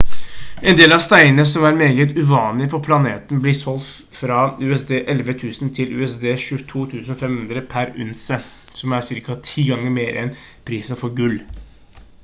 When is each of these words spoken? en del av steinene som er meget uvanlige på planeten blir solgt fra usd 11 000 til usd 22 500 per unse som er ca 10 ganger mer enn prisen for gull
en 0.69 0.77
del 0.77 0.93
av 0.95 1.01
steinene 1.07 1.43
som 1.49 1.65
er 1.69 1.75
meget 1.81 2.15
uvanlige 2.21 2.69
på 2.71 2.79
planeten 2.87 3.43
blir 3.43 3.55
solgt 3.59 4.17
fra 4.21 4.39
usd 4.69 4.95
11 5.13 5.29
000 5.43 5.75
til 5.79 5.93
usd 6.07 6.25
22 6.73 7.19
500 7.21 7.65
per 7.77 7.93
unse 8.07 8.41
som 8.81 8.97
er 8.99 9.09
ca 9.29 9.37
10 9.51 9.69
ganger 9.71 9.95
mer 10.01 10.19
enn 10.25 10.35
prisen 10.73 11.03
for 11.05 11.17
gull 11.23 11.39